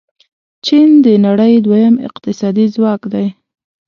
[0.65, 3.27] چین د نړۍ دویم اقتصادي ځواک دی.